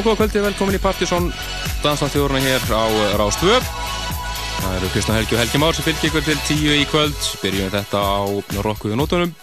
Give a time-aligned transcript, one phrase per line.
[0.00, 1.26] Já, góða kvöldi, velkomin í Partisón
[1.82, 2.88] Dansnáttjóðurna hér á
[3.20, 7.18] Rástvö Það eru Kristján Helgi og Helgi Már sem fylgir ykkur til tíu í kvöld.
[7.42, 8.24] Byrjum þetta á
[8.64, 9.34] Rokkuðu nótunum.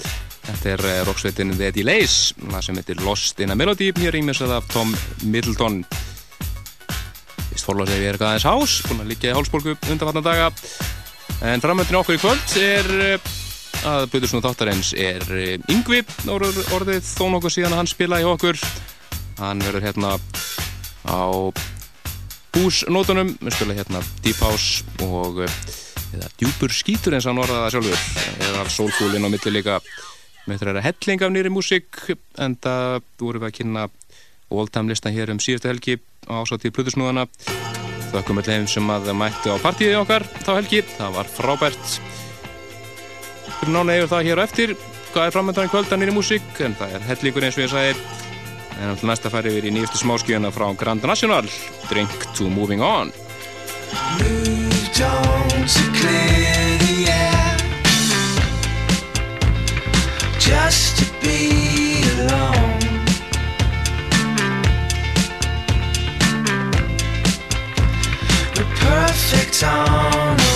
[0.48, 4.56] Þetta er eh, roksveitin The Delays það sem heitir Lost in a Melody hér ímessað
[4.57, 4.95] af Tom
[5.30, 5.83] Middleton.
[7.54, 10.50] Vist fórláð segir við erum aðeins hás búin að líka í hálsbólku undanfatna daga.
[11.45, 13.31] En framöndin okkur í kvöld er eh,
[13.86, 16.01] að Böðursson og Þáttarins er eh, Yngvi.
[16.33, 18.65] Orðið þó nokkuð síðan að hann spila í okkur.
[19.38, 20.15] Hann verður hérna
[21.07, 21.51] á
[22.57, 23.33] húsnótunum.
[23.42, 28.06] Við spila hérna Deep House og eða djúpur skítur eins og hann orðaða sjálfur.
[28.48, 29.80] Eða soulfúlin á milli líka.
[30.48, 32.04] Með þetta er að helling af nýri músík
[32.39, 33.88] en það voru við að kynna
[34.48, 37.25] oldtime listan hér um síðustu helgi ásátt í Plutusnúðana
[38.13, 41.98] þakkum við þeim sem að mætti á partíði okkar þá helgi, það var frábært.
[43.57, 44.77] Fyrir nána yfir það hér og eftir.
[45.12, 46.48] Hvað er framöndan í kvöldan nýri músík?
[46.63, 48.26] En það er hellingur eins og ég sagði
[48.77, 51.50] En alltaf næsta færi við í nýjastu smáskjöna frá Grand National.
[51.89, 53.12] Drink to Moving On.
[54.19, 57.57] Moved on to clear the air
[60.39, 62.79] Just to be alone
[68.56, 70.46] The perfect on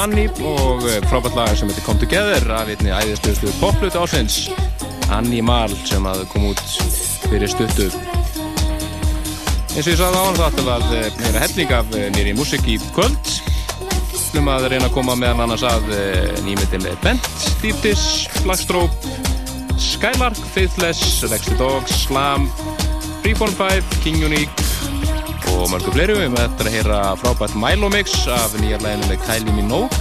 [0.00, 4.46] Anni og eh, frábært lag sem heitir Come Together af einni æðisluðslu poplut ásins
[5.12, 6.62] Anni Mal sem að kom út
[7.26, 7.90] fyrir stuttu.
[9.74, 12.64] Eins og ég sagði á hann þetta var meira eh, helling af eh, nýri músik
[12.64, 13.34] í kvöld.
[14.40, 15.90] Um að reyna að koma meðan annars að
[16.46, 17.30] nýmyndi með Bent,
[17.60, 18.94] Deep Dish, Blackstrobe
[19.76, 22.46] Skylark, Faithless, Rex the Dogs, Slam
[23.20, 24.59] Freeform 5, King Unique
[25.70, 29.20] og mörgu fleiri við með þetta að heyra frábært Milo Mix af nýja læginu með
[29.22, 29.98] Kylie Minogue.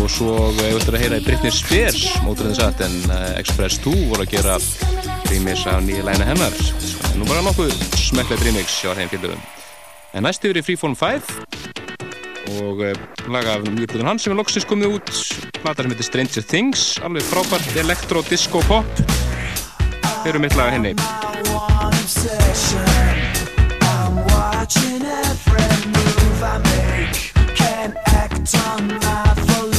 [0.00, 3.78] Og svo við ætlum að heyra í Britney Spears móturinn þess að en uh, Express
[3.84, 4.56] 2 voru að gera
[5.28, 6.56] remix af nýja læginu hennar.
[7.12, 7.70] En nú bara nokkuð
[8.00, 9.44] smekklegt remix hjá þeim fylgjurum
[10.18, 11.30] en næst yfir í Freeform 5
[12.56, 12.90] og uh,
[13.30, 15.14] laga af nýjum hans sem er loksins komið út.
[15.60, 18.90] Plata sem heitir Stranger Things alveg frábært elektro, disco, pop
[20.26, 20.96] heyrum eitt laga henni
[24.74, 27.56] watching every move I make.
[27.56, 29.71] Can't act on my volition.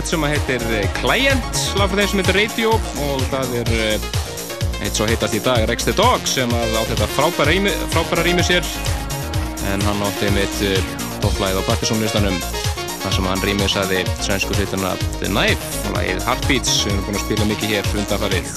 [0.00, 0.62] Duett sem heitir
[0.96, 2.70] Client, lag fyrir þeim sem heitir Radio.
[3.04, 4.06] Og það er eh,
[4.80, 8.24] eitt svo heitast í dag Rex the Dog sem að á þetta frábæra rými, frábæra
[8.24, 8.64] rými sér.
[9.68, 10.62] En hann átti mitt
[11.20, 12.38] topplæð á Partisónlistanum
[13.02, 17.20] þar sem hann rýmiðsaði svensku hluturna The Knife og lagið Heartbeats sem við erum búin
[17.20, 18.54] að spila mikið hér undanfarið.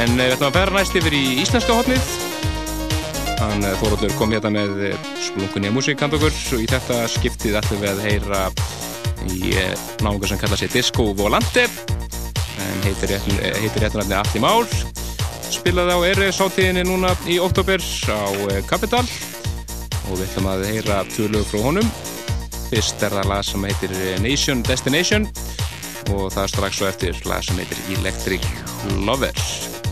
[0.00, 2.14] En við ætlum að bæra næst yfir í íslenska hotnið
[3.36, 4.96] hann Þóróttur kom hérna með
[5.28, 6.34] splunkunni að músík hand okkur.
[6.56, 8.42] Og í þetta skiptið ætlum við að heyra
[9.30, 9.54] í
[10.04, 11.66] náðungar sem kalla sig Disco Volante
[12.86, 13.16] heitir
[13.80, 14.68] réttunarfni Alli Már
[15.50, 18.20] spilaði á RS-áttíðinni núna í oktober á
[18.68, 19.04] Capital
[20.06, 21.88] og við ætlum að heyra tvö lög frá honum.
[22.68, 25.26] Fyrst er það lag sem heitir Nation Destination.
[26.14, 28.46] Og það er strax svo eftir lag sem heitir Electric
[29.02, 29.82] Lovers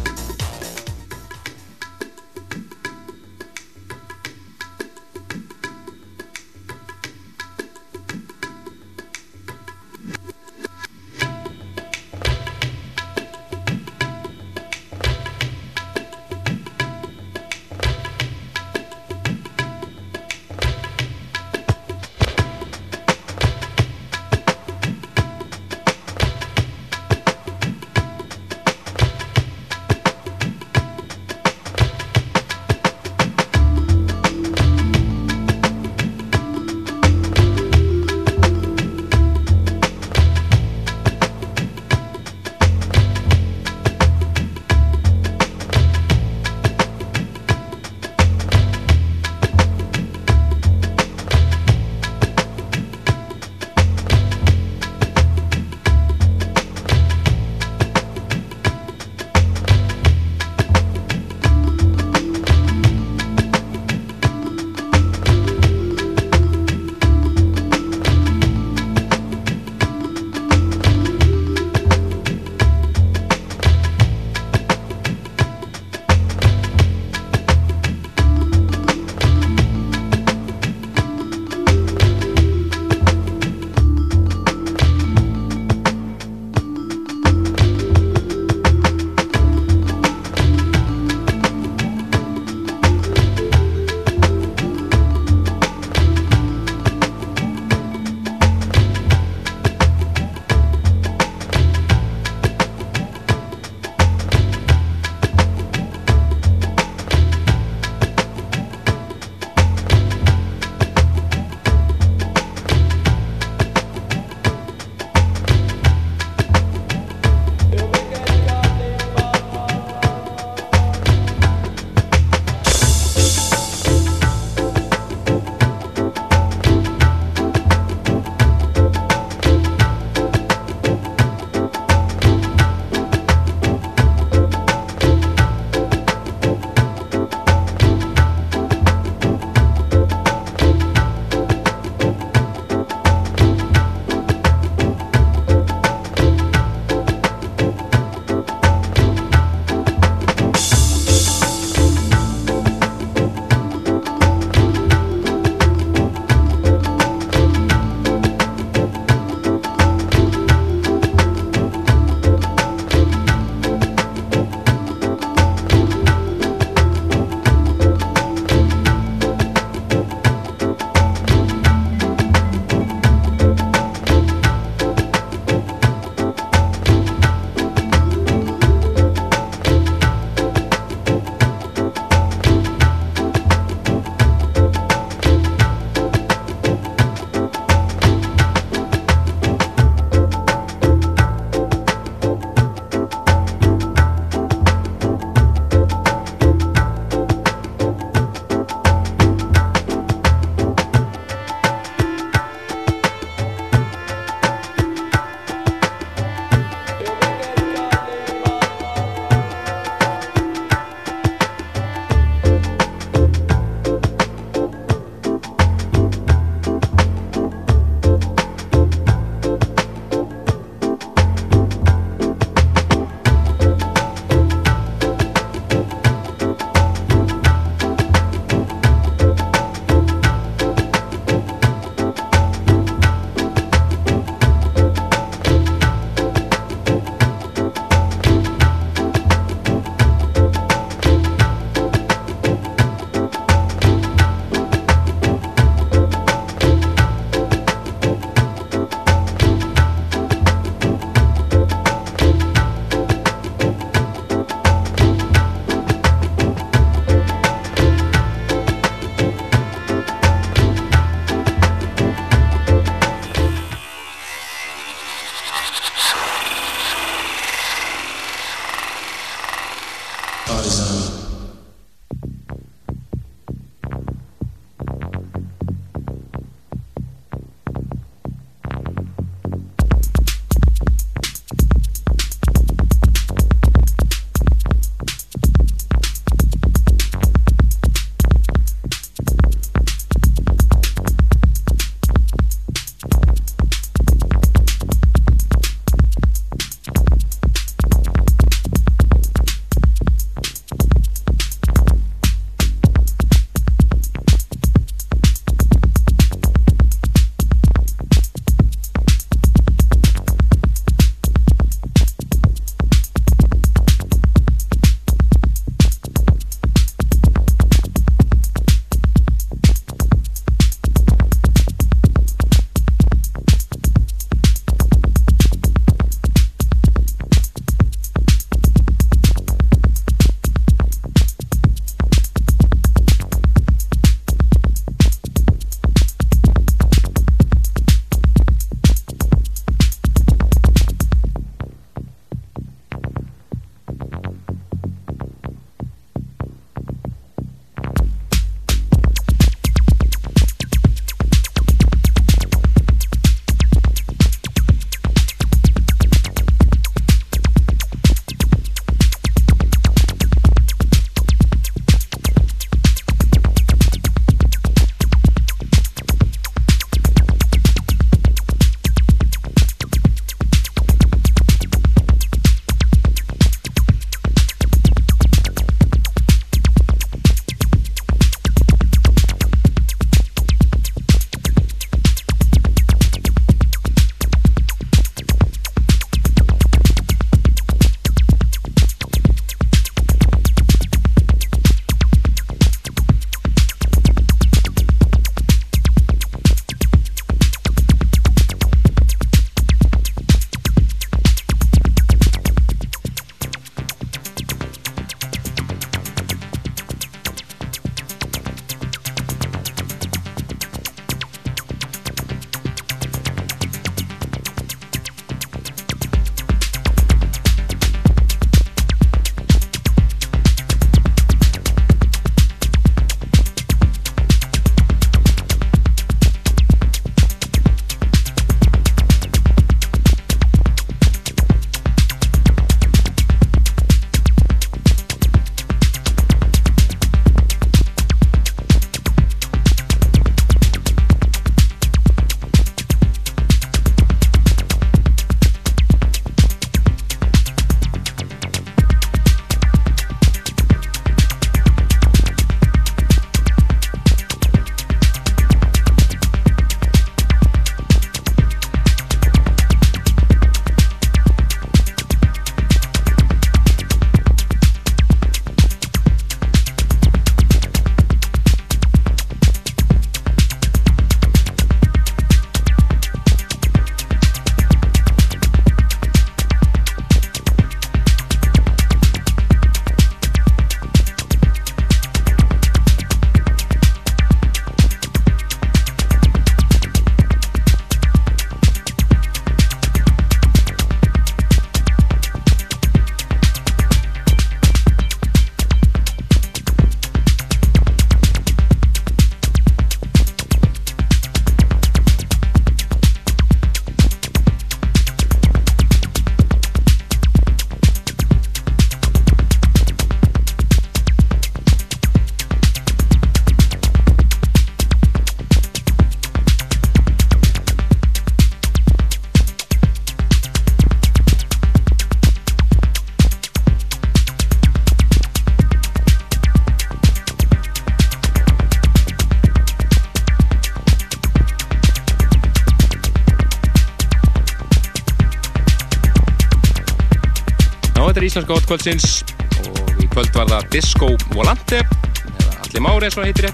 [538.34, 539.20] íslenska hotkvöldsins
[539.62, 543.46] og í kvöld var það Disco Volante eða Allir Mári eins og heitir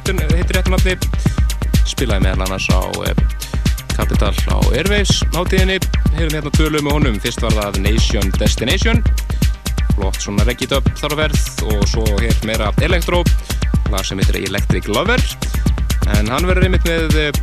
[0.56, 0.94] réttunafni
[1.90, 2.80] spilaði meðal annars á
[3.92, 5.76] Capital á Airwaves nátíðinni,
[6.14, 7.20] hefum hérna tvölu með honum.
[7.20, 9.04] Fyrst var það Nation Destination.
[9.98, 13.20] Flott svona reggitöp þar að verð og svo hér meira Electro
[13.92, 15.20] lag sem heitir Electric Lover.
[16.16, 17.36] En hann verður einmitt með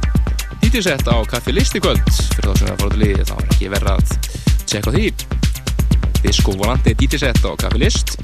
[0.66, 2.02] DJ-set á Kaffi List í kvöld.
[2.34, 4.22] Fyrir þá sem það fór til líði, þá er ekki verið að
[4.66, 5.27] tjekka því
[6.28, 8.18] Disco Volante DJ-set á Kaffi List.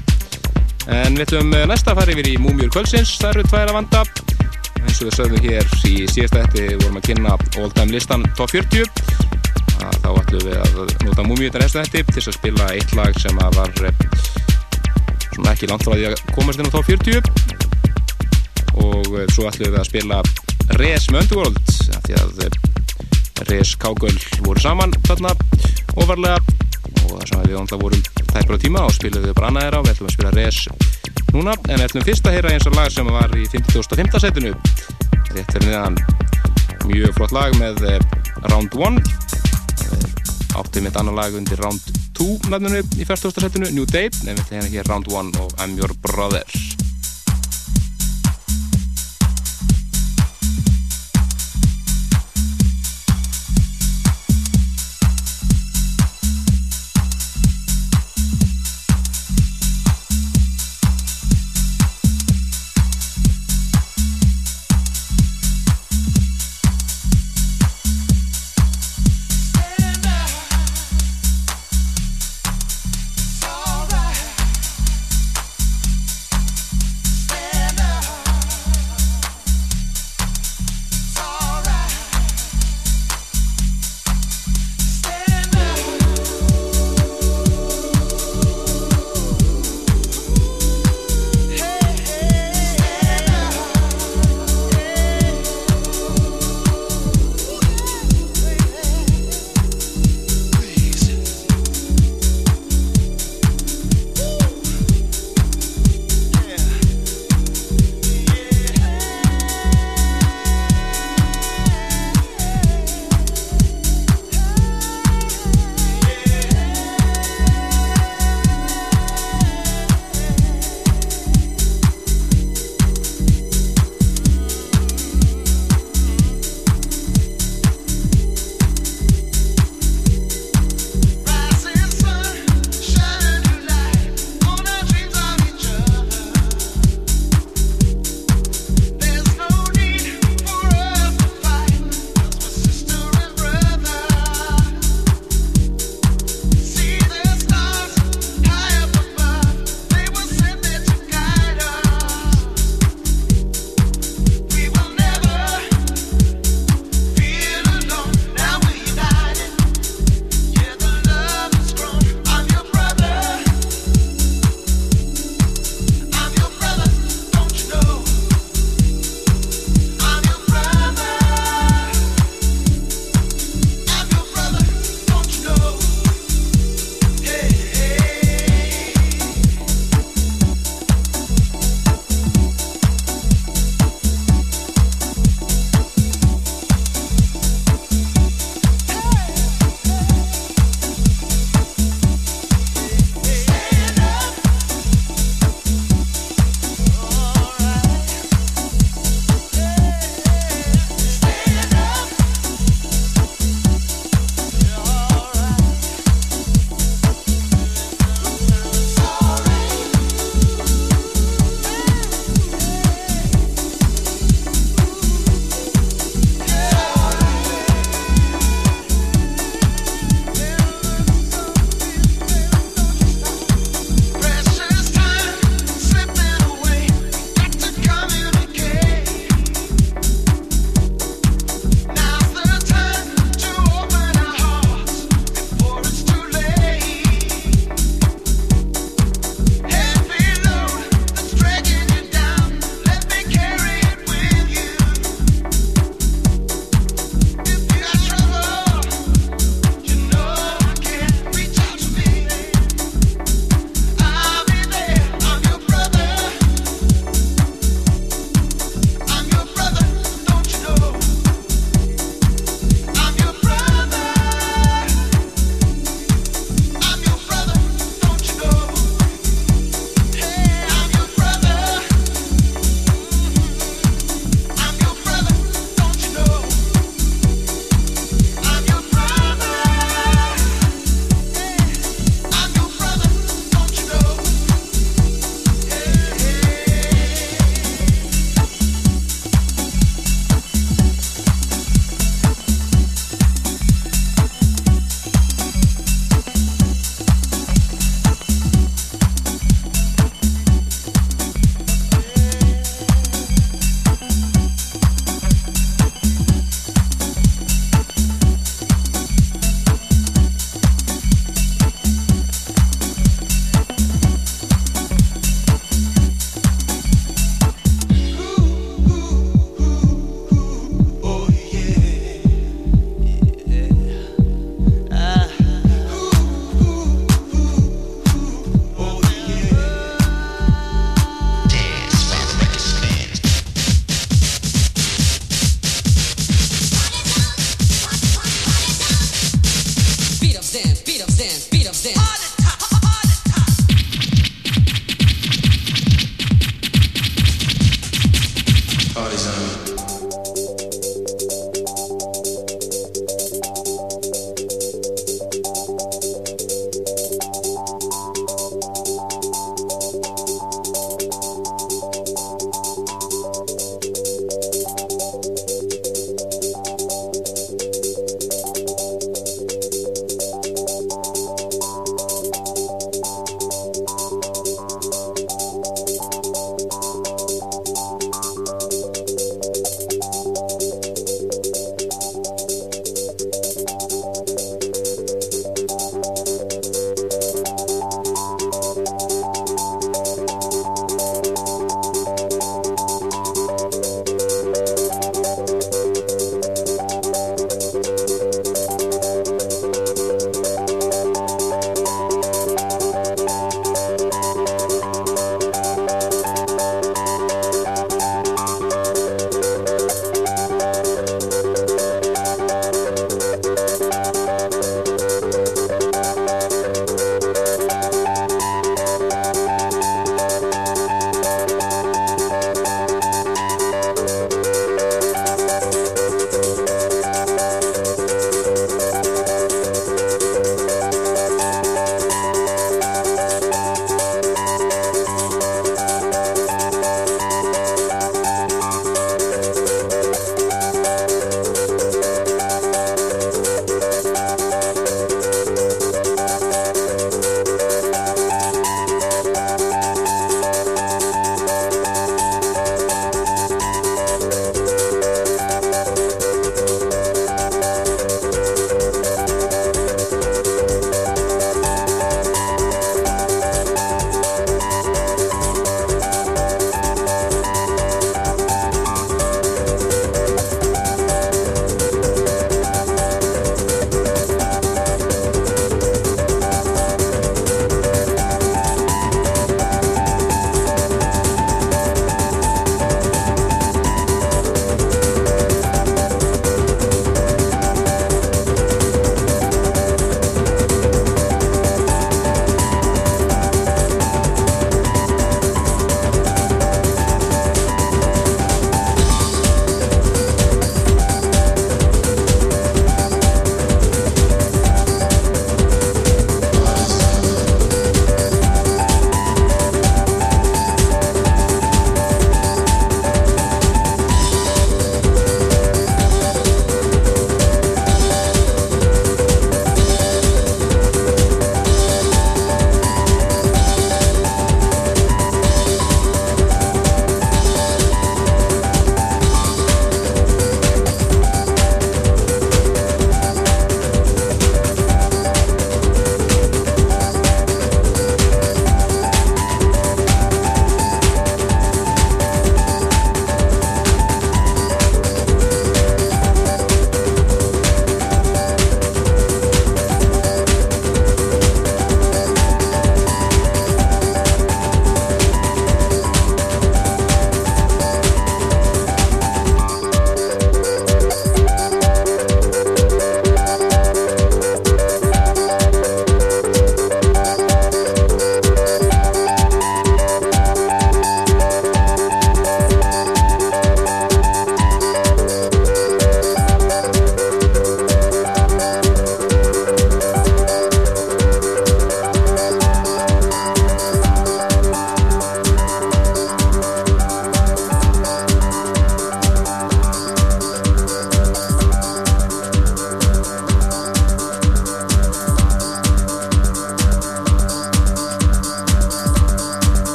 [0.92, 4.02] En við ætlum næsta að fara yfir í Múmjur kvöldsins, það eru tvær að vanda.
[4.84, 7.32] Eins og við sögum hér í síðasta eftir vorum að kynna
[7.62, 8.84] All Time listan top 40
[10.04, 13.40] þá ætlum við að nota Múmjur þetta næsta eftir til að spila eitt lag sem
[13.40, 13.72] var
[15.34, 17.24] svona ekki langt frá því að komast inn á top 40
[18.84, 20.20] og svo ætlum við að spila
[20.80, 21.74] Res með Underworld
[22.04, 22.28] því að
[23.48, 25.32] Res Kágöl voru saman þarna.
[25.96, 26.63] Ofarlega og
[27.46, 30.08] við ánda vorum tæpur á tíma og spilum við bara annað þeirra og við ætlum
[30.10, 30.58] að spila Res
[31.34, 34.20] núna en við ætlum fyrst að heyra eins og lag sem var í 50.5.
[34.24, 34.52] setinu
[35.34, 35.98] rétt fyrir niðan
[36.90, 37.82] mjög flott lag með
[38.52, 39.00] Round 1
[40.54, 43.34] áttið mitt annar lag undir Round 2 nafnunu í 40.
[43.48, 46.73] setinu New Day en við ætlum hérna hér Round 1 og I'm Your Brother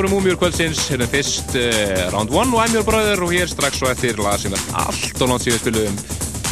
[0.00, 3.50] Já, þetta voru Múmiur kvöldsins, hérna fyrst uh, Round 1 og Your Brother og hér
[3.50, 5.98] strax svo eftir lag sem er allt og langt síðan spilum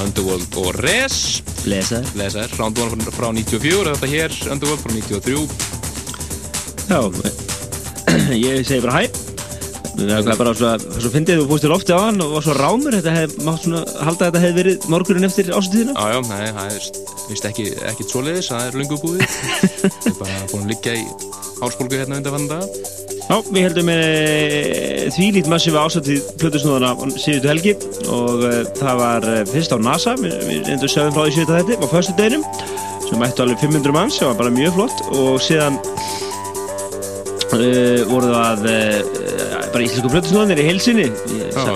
[0.04, 1.40] Underworld og Res.
[1.64, 5.48] Lesa Lesaður, Round 1 frá, frá 94 og þetta hér Underworld frá 93
[6.90, 7.00] Já,
[8.50, 9.08] ég segi bara hæ.
[9.96, 10.74] Það er bara svo,
[11.16, 13.00] fyndið þú fórst í lofti á hann og var svo rámur.
[13.00, 16.52] Þetta hef, mátt svona halda að þetta hefði verið morgunin eftir ástíðina Já, já, nei,
[16.52, 16.92] það er
[17.32, 19.24] vist ekki, ekki svoleiðis, það er lungu búið.
[20.04, 21.08] Það er bara búin að liggja í
[21.62, 27.74] hálsbólgu hérna undan vann Já, við heldum með því lít massífa ásættið plötusnúðana síðustu helgi
[28.08, 31.76] og uh, það var uh, fyrst á NASA, við, endur sögum frá því síðan þetta,
[31.84, 32.46] á förstu deginum
[33.04, 35.76] sem mættu alveg 500 mann sem var bara mjög flott og síðan
[37.52, 38.64] uh, voru það
[39.68, 41.08] bara íslensku plötusnúðanir í heilsinni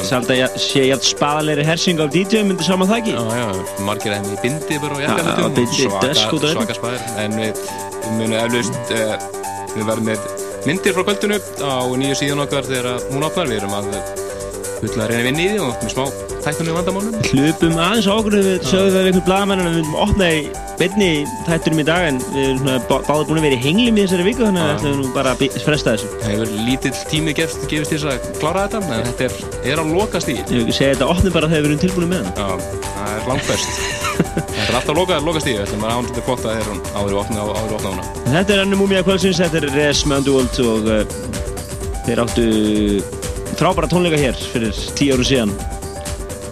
[0.08, 3.12] Sald að ég sé ég að spaðalegri hersing af DJ myndi saman það ekki.
[3.18, 3.48] Já, já,
[3.84, 5.60] margir hefði í bindi bara og
[6.38, 7.66] út af svaka spæðir en við,
[8.16, 9.28] munum eflaust uh,
[9.74, 13.50] við verðum með myndir frá kvöldinu á nýju síðan okkar þegar hún opnar.
[13.50, 13.90] Við erum að
[14.82, 17.14] fulla að reyna að vinna í því og með smá tæknum vandamálum?
[17.30, 20.40] Hlupum aðeins á okkur við sögum við einhvern blagamann að við viljum opna í
[20.80, 21.08] beinni
[21.46, 24.04] þættunum í dag en við erum svona bá- báðir búin að vera í henglum í
[24.04, 26.10] þessari viku þannig að við ætlum nú bara að fresta þessu.
[26.22, 29.34] Það hefur lítill tími gefst, gefist til þess að klára þetta en þetta er,
[29.72, 32.10] er á lokast í Ég vil ekki segja þetta opnum bara þegar við erum tilbúin
[32.12, 32.66] með hann.
[32.92, 33.82] Það er langt best.
[34.22, 34.96] Þetta er alltaf
[35.48, 36.58] í, ætlum að án þetta að
[38.54, 39.66] er ennum múmíða kvöldsins, þetta er
[40.92, 41.16] uh,
[42.06, 42.46] þeir áttu
[43.58, 45.54] frábæra tónleika hér fyrir tíu árum síðan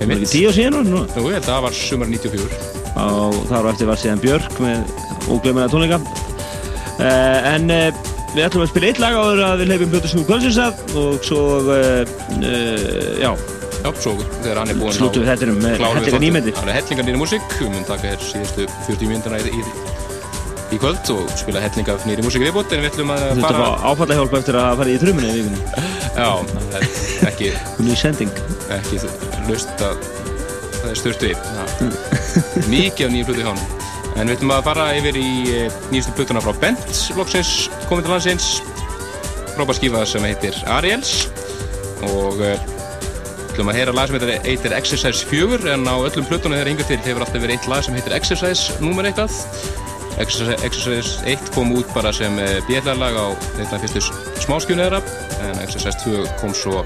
[0.01, 0.23] Var Einmitt.
[0.25, 1.03] ekki tíu síðan nú?
[1.13, 2.61] Jú, ég held að það var sumar 94
[3.01, 4.95] og þar á eftir var síðan Björk með
[5.31, 8.01] óglemaða tónleika uh, en uh,
[8.33, 11.21] við ætlum að spila eitt lag áður að við leifum Björn Snúr kvöldsins að og
[11.29, 12.03] svo uh,
[13.21, 13.33] já,
[13.81, 16.19] Já, svo þegar hann er búinn slúttum við þettinum með þáttinn.
[16.21, 19.63] nýmyndir Það er hellingar nýri músík, við munum taka hér síðustu 40 mínútuna í, í,
[20.75, 23.59] í kvöld og spila hellingar nýri músík viðbútt en við ætlum að Þú þurftu að
[23.61, 25.61] fara áfalla hjálp eftir að fara í þrumunni í vikunni.
[26.15, 26.87] Já, það er
[27.31, 27.51] ekki,
[27.87, 28.41] Ný sending.
[28.79, 29.01] ekki
[29.49, 30.09] laust að
[30.81, 33.63] það er stört við Það- Mikið af nýjum hlutu hjá hann
[34.21, 37.53] En við ætlum að fara yfir í eh, nýjustu plötuna frá Bent loksins
[37.89, 38.49] komið til landsins.
[39.55, 41.13] Frábær skífa sem heitir Ariels.
[42.11, 46.91] Og ætlum að heyra lag sem heitir, Exercise 4 en á öllum plötunum þegar hingað
[46.91, 49.35] til hefur alltaf verið eitt lag sem heitir Exercise númer eitthvað
[50.21, 52.37] Exercise, Exercise 1 kom út bara sem
[52.69, 54.03] bjellarlag á þetta fyrstu
[54.45, 55.01] smáskjunu þeirra
[55.47, 56.83] en Exercise 2 kom svo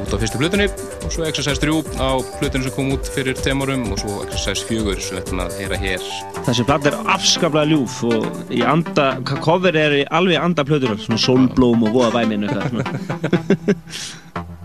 [0.00, 0.66] út á fyrstu plötunni
[1.00, 4.96] og svo Exercise 3 á plötunni sem kom út fyrir temurum og svo Exercise 4
[5.00, 6.06] sem við ætlum að heyra hér.
[6.46, 11.20] Þessi platt er afskaplega ljúf og í anda, cover er í alveg anda plötunar, svona
[11.20, 13.78] sólblóm og voða væminu eitthvað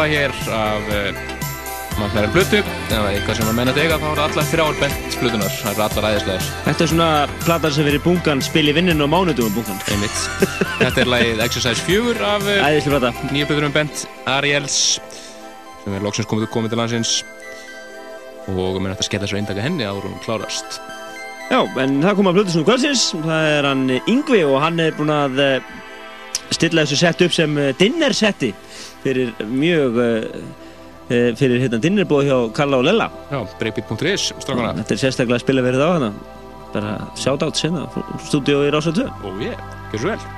[0.00, 1.16] lag hér af uh,
[2.00, 5.72] Magnarin Plutu eða eitthvað sem að menna dega þá eru allar þrjár bent Plutunar, það
[5.74, 7.08] eru allar æðislegar Þetta er svona
[7.42, 9.82] platan sem verið bungan spil í vinninu og mánudum bungan.
[9.92, 10.22] einmitt.
[10.80, 12.48] Þetta er lagið Exercise 4 af
[12.86, 13.10] plata.
[13.28, 14.78] nýja Plutunum bent Ariels
[15.82, 17.12] sem er loksins komið, komið til landsins
[18.48, 20.80] og mér ætti að skella svo eindaka henni áður hún klárast
[21.50, 23.04] Já, en það kom að Plutusnum kvöldsins.
[23.26, 25.70] Það er hann Yngvi og hann er búinn að eh,
[26.54, 28.54] stilla þessu sett upp sem eh, dinnersetti
[29.04, 30.26] fyrir mjög uh,
[31.10, 33.08] fyrir hérna dinnerbóð hjá Kalla og Lella.
[33.32, 36.12] Já, breakbeat.is, strákana Þetta er sérstaklega spilaverið á hana.
[36.70, 37.88] Bara sjátt átt sinna,
[38.28, 39.08] stúdíó í Rása 2.
[39.26, 39.64] Ó, ég,
[39.96, 40.29] svo vel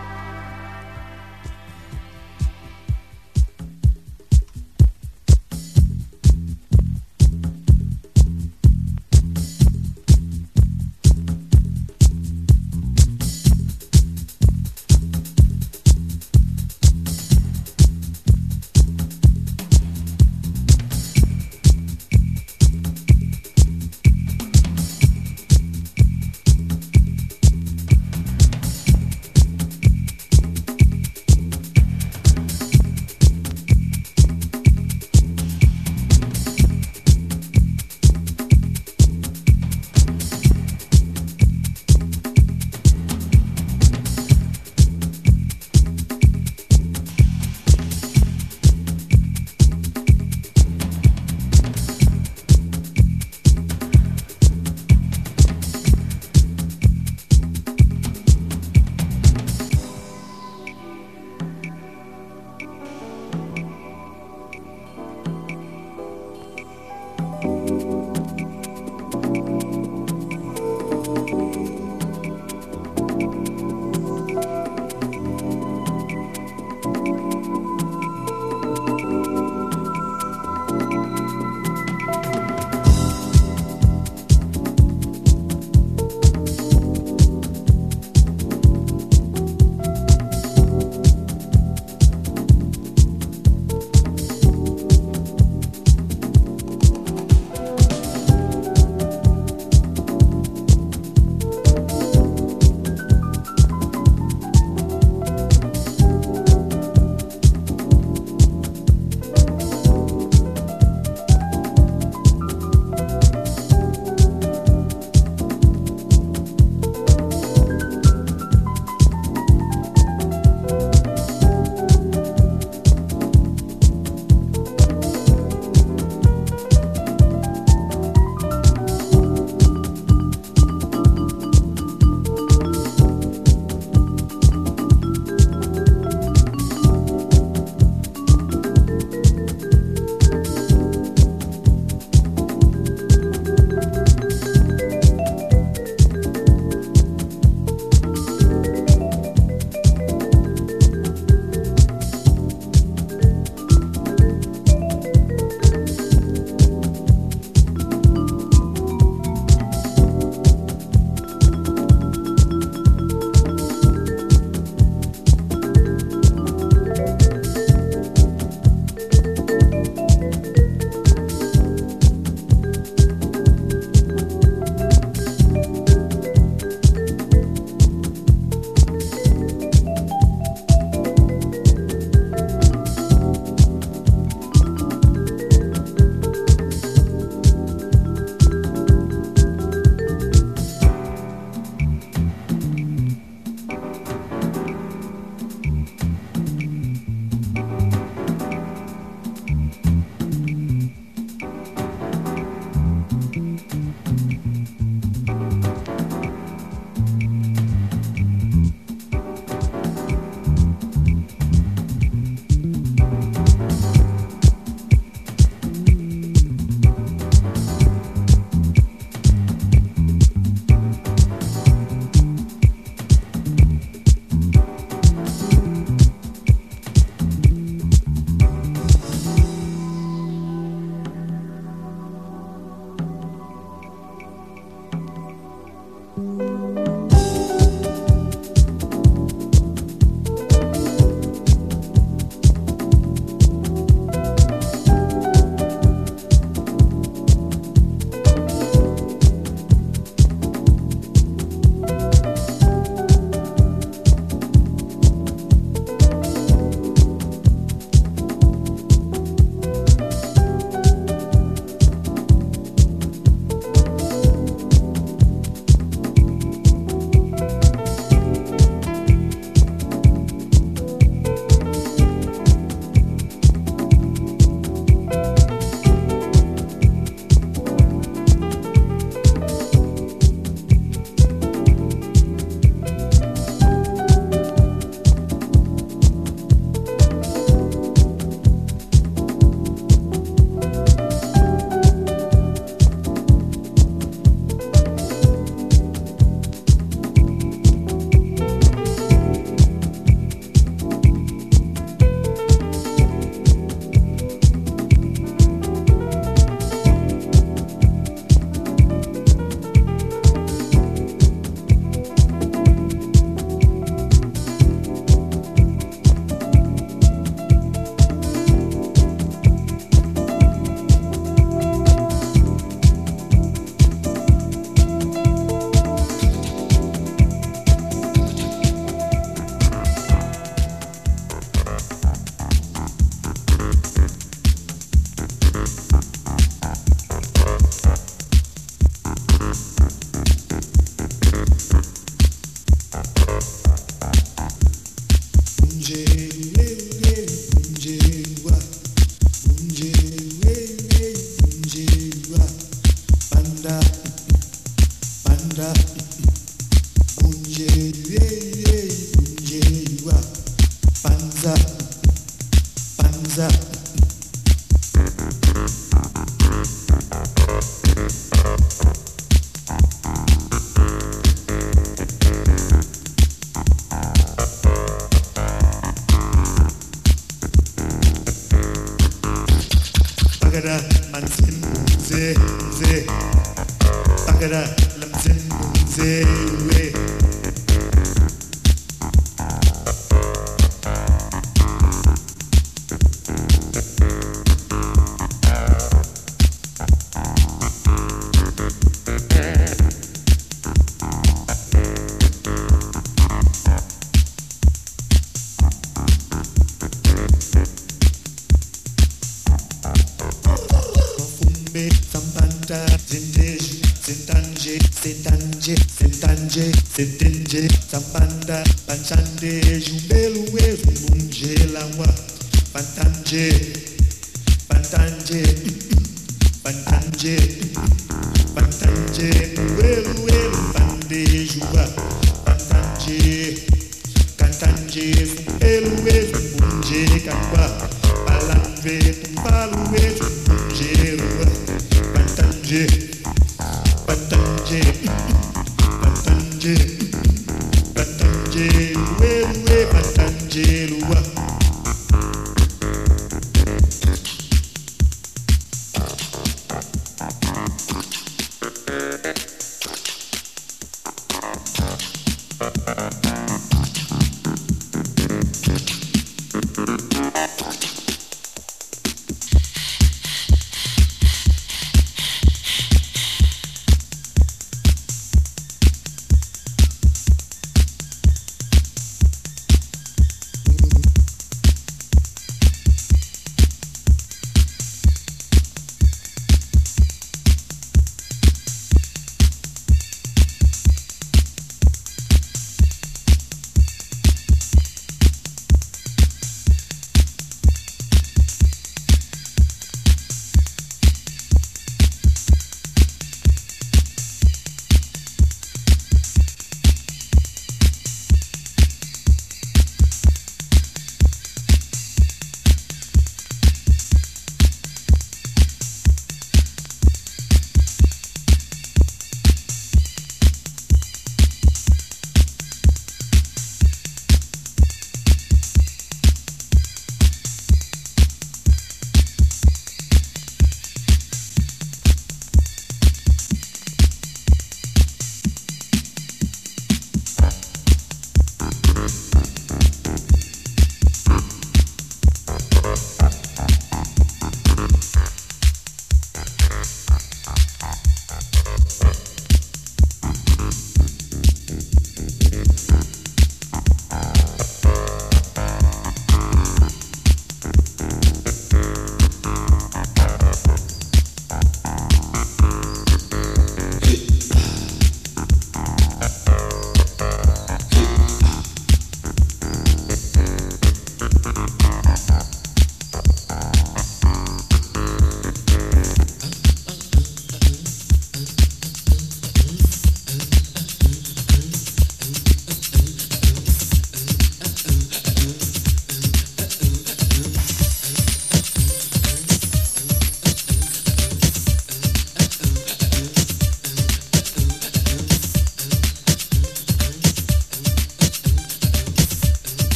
[384.48, 384.66] gonna
[384.98, 386.51] let me.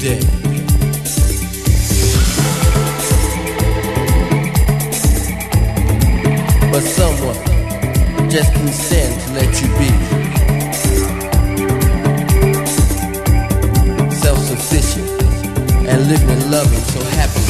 [0.00, 0.18] day.
[6.72, 7.34] but someone
[8.30, 9.90] just consent to let you be.
[14.14, 15.08] Self-sufficient
[15.86, 17.49] and living and loving so happily.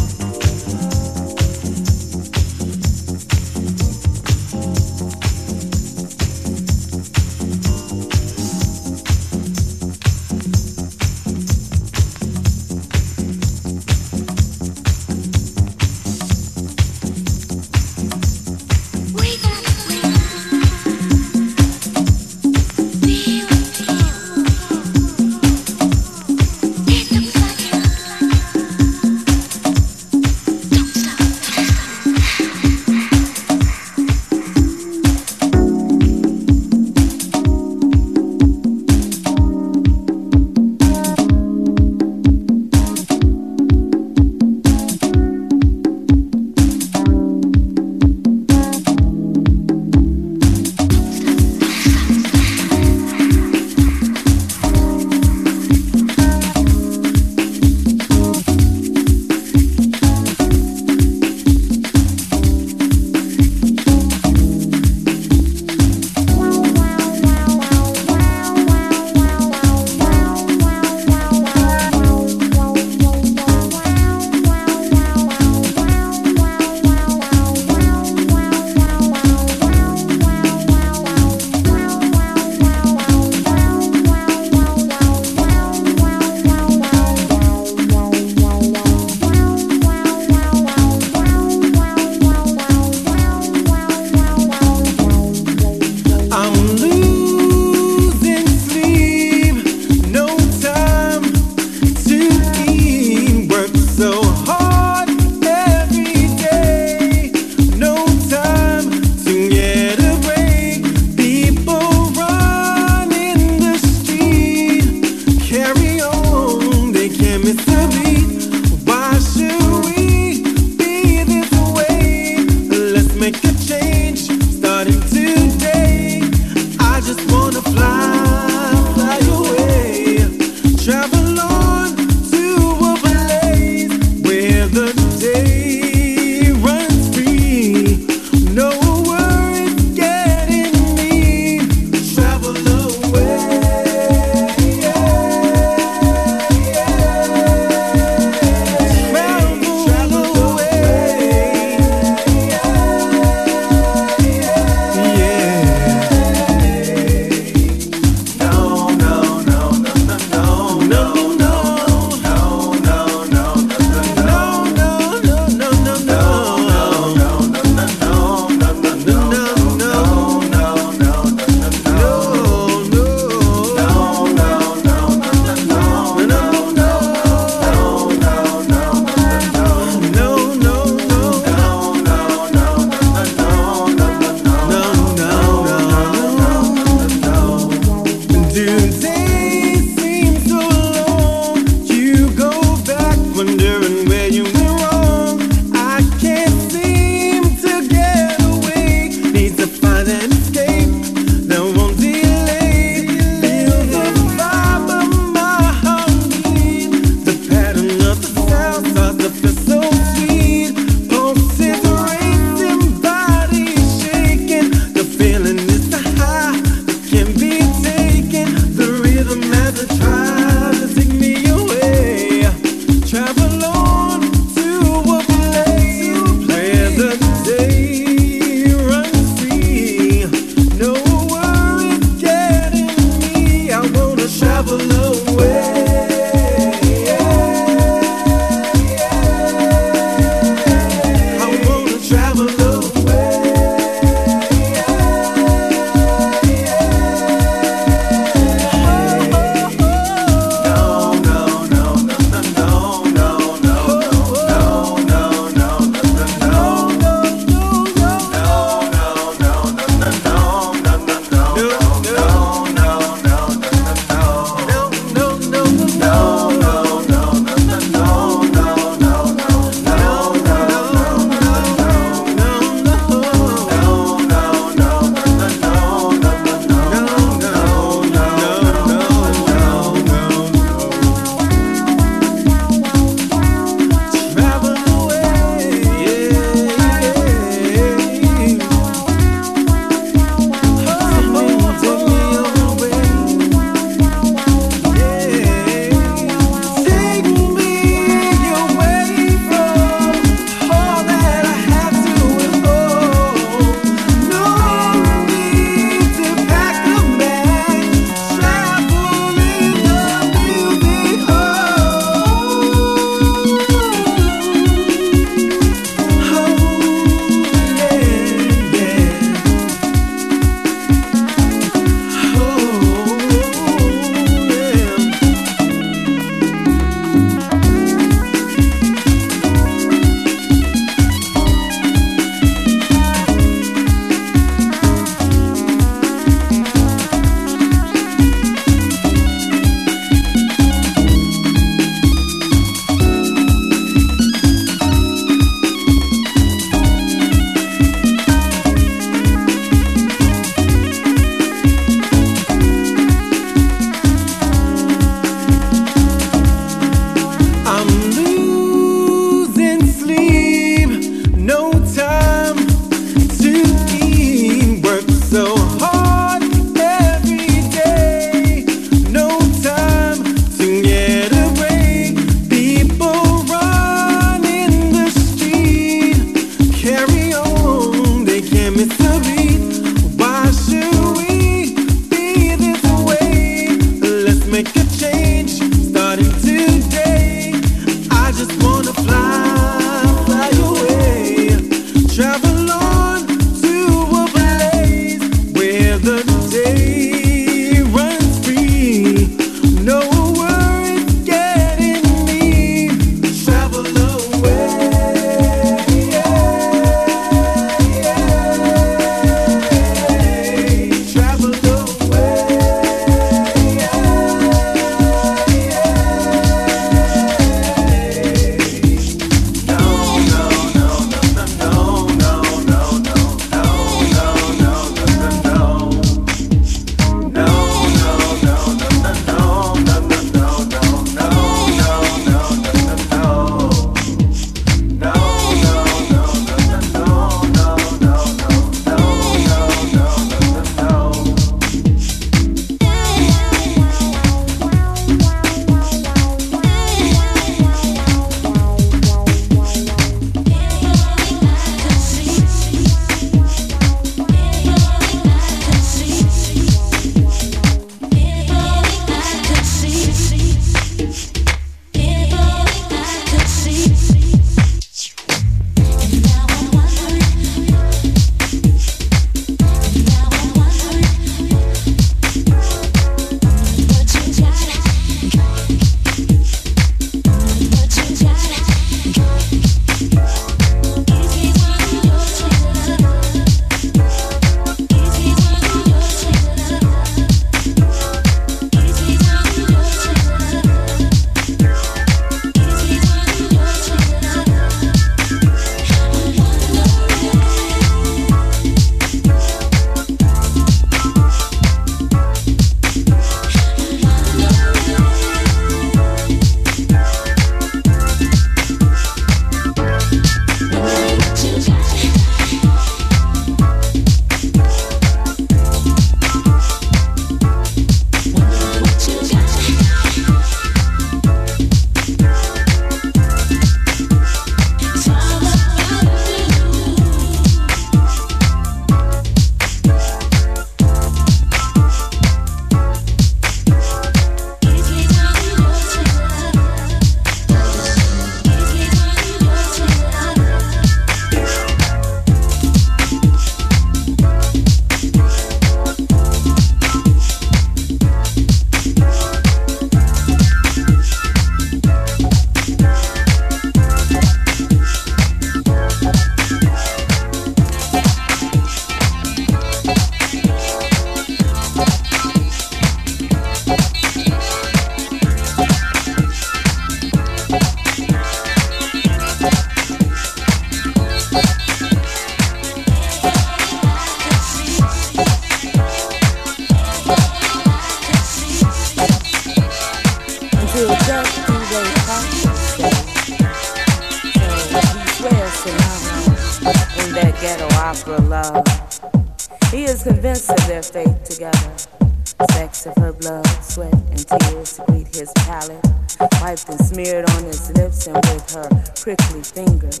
[596.58, 598.68] Wiped and smeared on his lips, and with her
[599.00, 600.00] prickly fingers,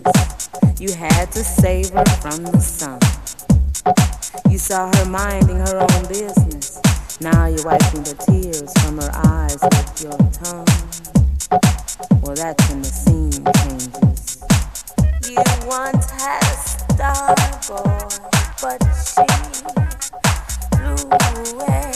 [0.80, 2.98] you had to save her from the sun.
[4.50, 6.80] You saw her minding her own business.
[7.20, 10.66] Now you're wiping the tears from her eyes with your tongue.
[12.22, 14.38] Well, that's when the scene changes.
[15.28, 15.36] You
[15.68, 17.34] once had a star
[17.68, 18.08] boy,
[18.62, 19.26] but she
[20.74, 20.98] flew
[21.54, 21.92] away.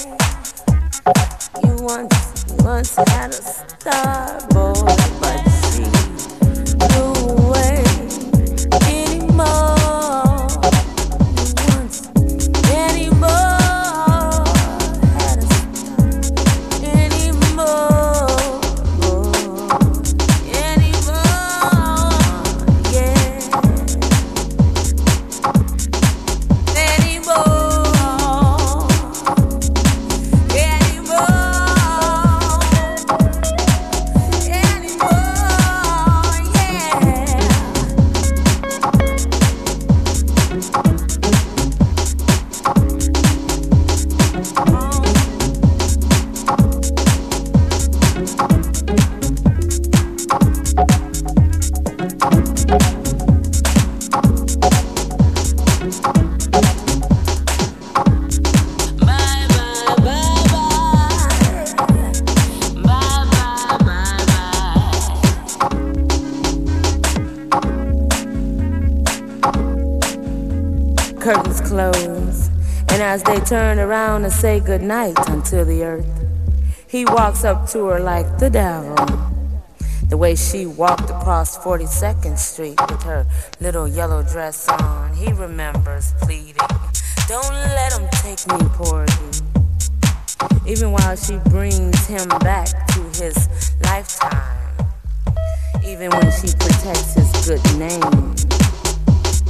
[1.64, 2.31] You once,
[2.64, 4.84] once had a star boy,
[5.20, 5.51] but
[73.44, 76.06] turn around and say goodnight unto the earth,
[76.86, 78.94] he walks up to her like the devil.
[80.08, 83.26] The way she walked across 42nd Street with her
[83.60, 86.56] little yellow dress on, he remembers pleading,
[87.28, 89.42] Don't let him take me, Porgy.
[90.66, 94.86] Even while she brings him back to his lifetime,
[95.84, 98.34] even when she protects his good name.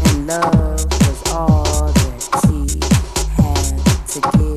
[0.05, 1.72] And love was all
[4.13, 4.52] to give.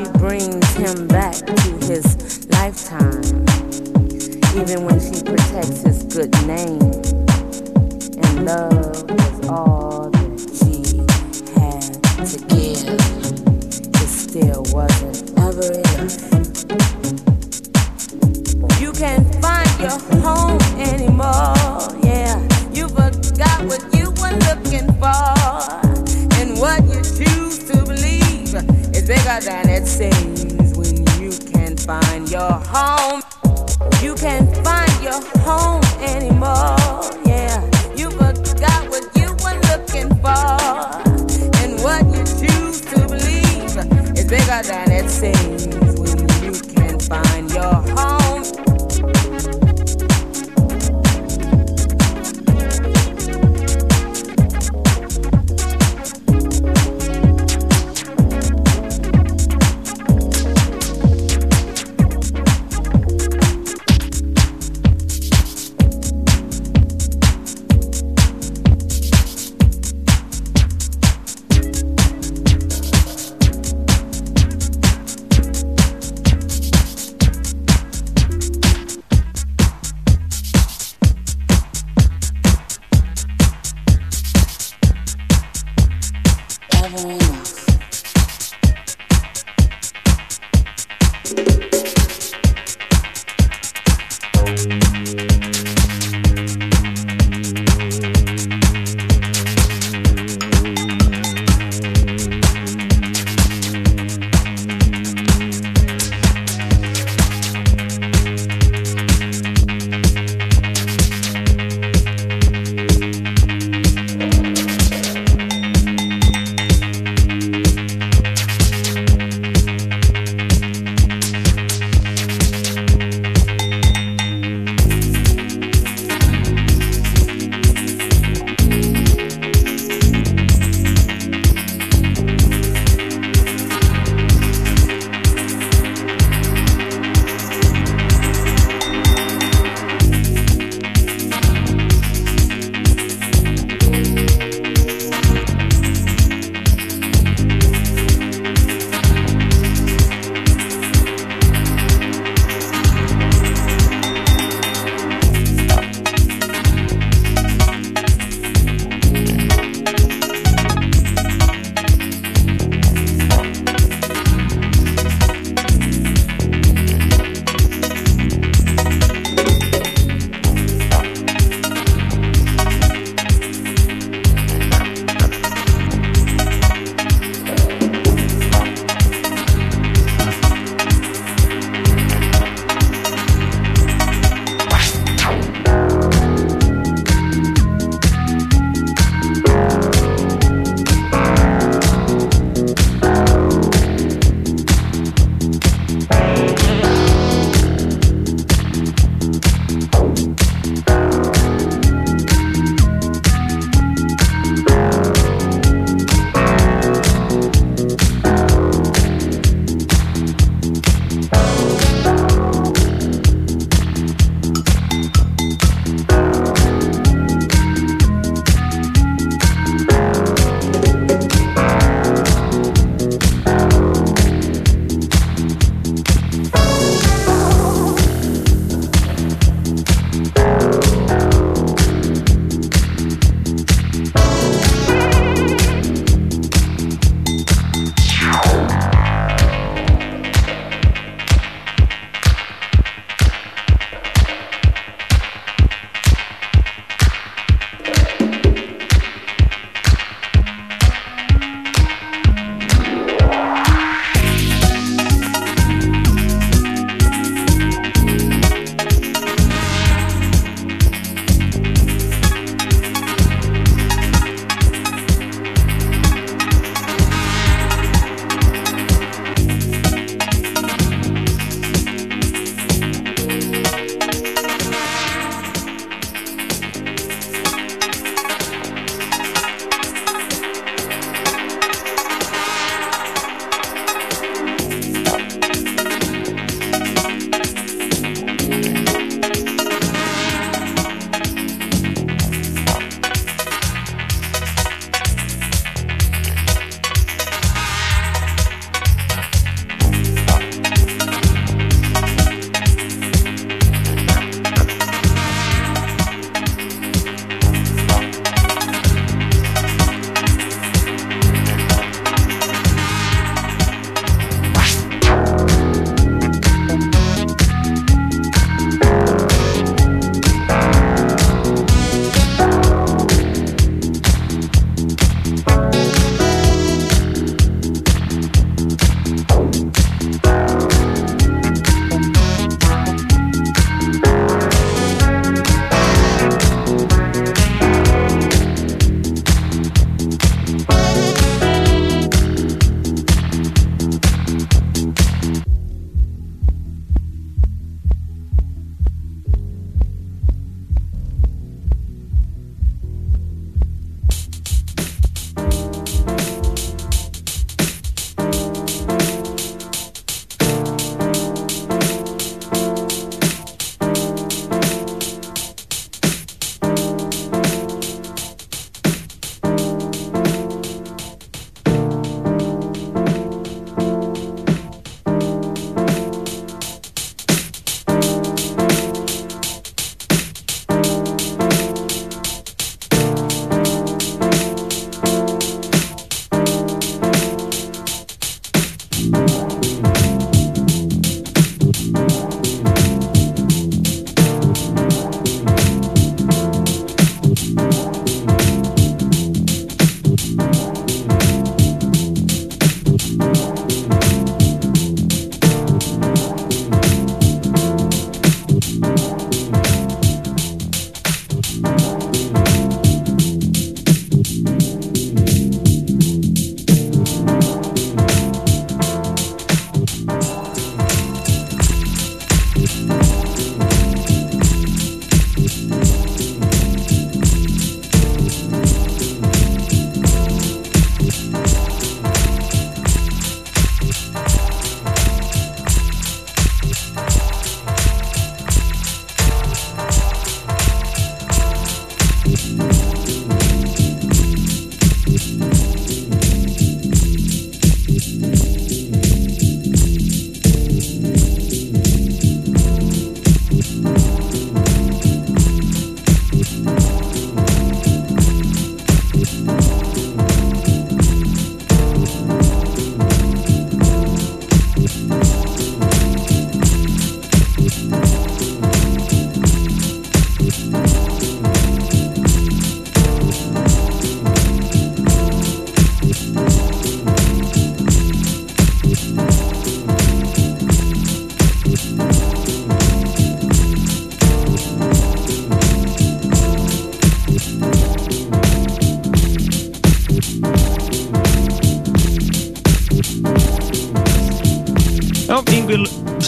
[0.00, 3.22] She brings him back to his lifetime,
[4.56, 6.80] even when she protects his good name.
[8.22, 11.04] And love was all that she
[11.60, 11.92] had
[12.24, 12.88] to give.
[13.94, 16.16] It still wasn't ever enough.
[18.80, 21.59] You can't find your home anymore.
[29.90, 33.20] Seems when you can't find your home.
[34.00, 36.78] You can't find your home anymore.
[37.26, 37.60] Yeah,
[37.96, 40.46] you forgot what you were looking for.
[41.60, 43.76] And what you choose to believe
[44.16, 45.89] is bigger than it seems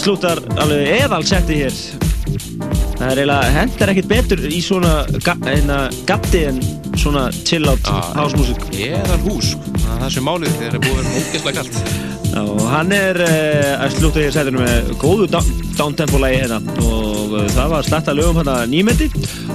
[0.03, 1.75] Slúttar alveg eðal setti hér.
[2.97, 5.37] Það er eiginlega, hendar ekkert betur í svona ga,
[6.09, 6.57] gatti en
[6.99, 8.65] svona chill-out Ah, hásmusik.
[8.75, 11.79] Eðal hús, það er það sem málið þegar er búið að ógeðslega kallt.
[12.43, 17.73] Og hann er uh, að slúta hér setinu með góðu downtempo-lægi hérna og uh, það
[17.77, 19.07] var sletta lögum hérna nýmendi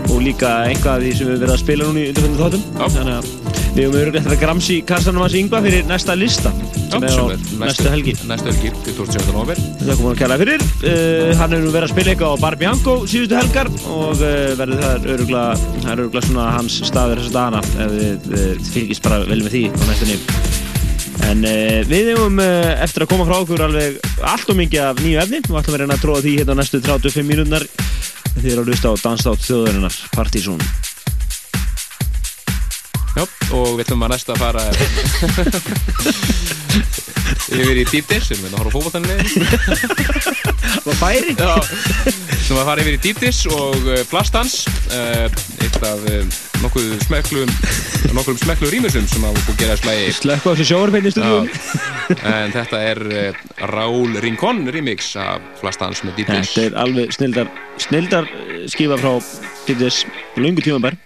[0.06, 2.66] og líka einhvað af því sem við verðum að spila núna í undirfjöndu þáttum.
[2.96, 3.32] Þannig að
[3.76, 6.56] við höfum auðvitað að gramsi kassanum hans Yngva fyrir næsta lista
[6.88, 8.14] næstu helgi.
[8.28, 9.32] Næstu helgi, 27.
[9.32, 9.58] november.
[9.80, 10.64] Það komum við að kæla fyrir.
[10.82, 14.82] Uh, hann hefur verið að spila eitthvað á Bar Bianco síðustu helgar og uh, verður
[14.84, 19.40] það öruglega, er öruglega svona hans staður þessa dagana ef við uh, fylgist bara vel
[19.44, 20.18] með því á næstunni.
[21.28, 21.42] En
[21.90, 25.58] við hefum eftir að koma frá okkur alveg allt og mikið af nýju efni og
[25.60, 27.66] ætlum að reyna að tróða því hérna næstu 35 mínúnar
[28.38, 30.62] þið eru að hlusta á Danstátt þjóðarinnar Partizón.
[33.58, 34.64] Og við ætlum að næsta að fara
[37.58, 39.22] yfir í Deep Dish, sem við erum að horfa á fókbaltanlega.
[40.84, 41.34] Hvað færi?
[42.44, 44.60] Sem að fara yfir í Deep Dish og uh, Plastans,
[44.92, 45.26] uh,
[45.64, 47.52] eitt af uh, nokkuð smeklum,
[48.16, 50.08] nokkuð smeklum rýmisum sem að búið að gera slægi.
[50.18, 51.50] Slökku á sér sjóarbeinni stundum.
[52.18, 53.02] En þetta er
[53.72, 56.54] Raúl Rincón remix af Plastans með Deep Dish.
[56.54, 57.52] Þetta er alveg snildar,
[57.88, 59.12] snildar eh, skifa frá
[59.68, 60.04] Dittis
[60.40, 60.96] lungu tímabær.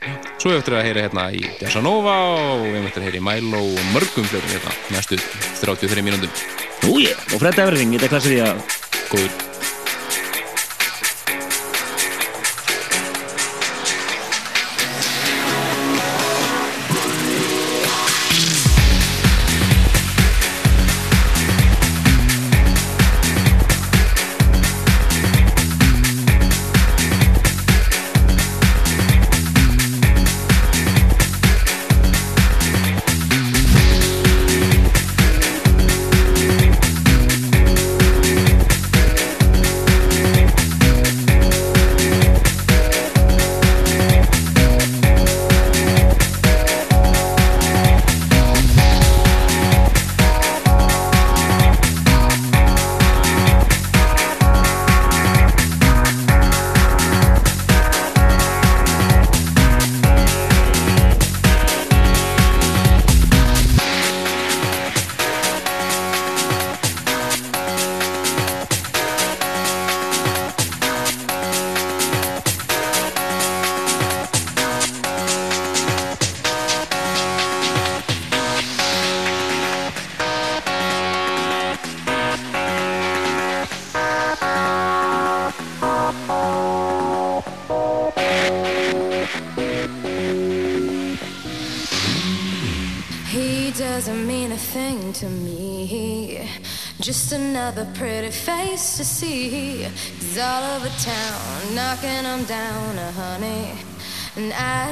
[0.43, 3.61] Svo við ættum að heyra hérna í Desanova og við ættum að heyra í Milo
[3.63, 5.21] og mörgum fleiri hérna næstu
[5.61, 6.43] 33 mínúndum.
[6.91, 8.67] Ú ég, og Fred Everything, þetta klassir því að
[9.13, 9.52] Góður.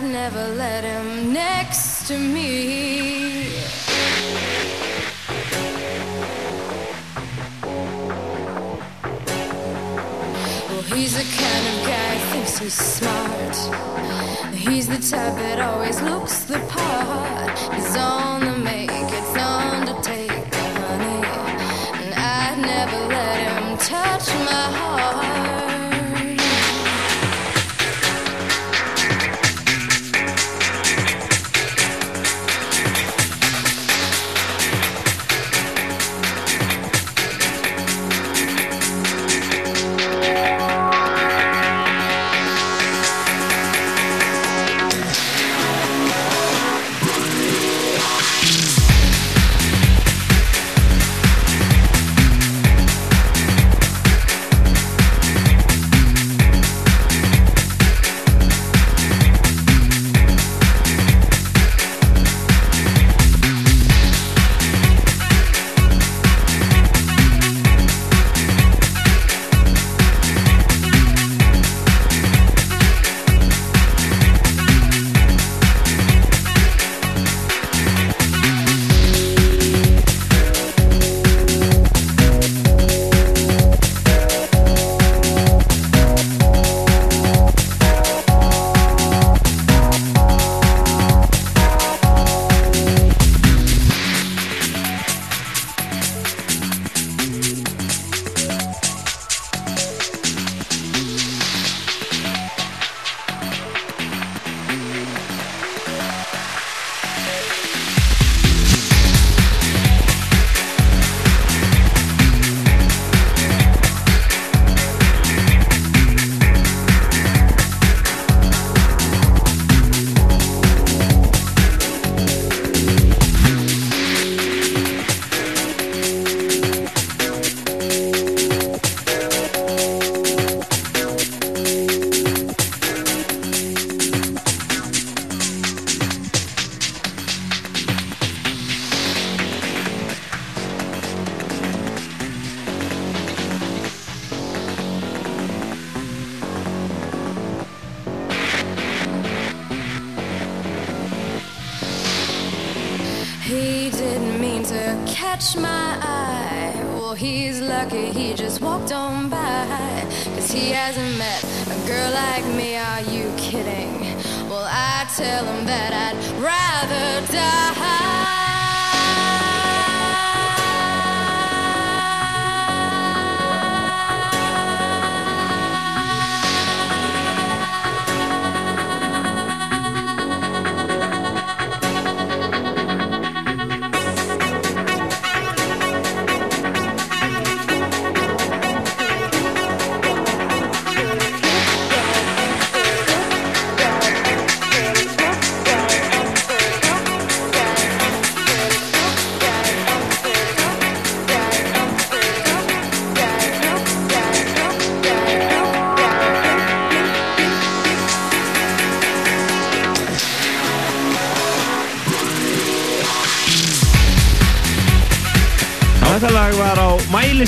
[0.01, 2.69] I'd never let him next to me.